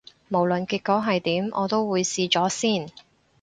[0.29, 2.89] 無論結果係點，我都會試咗先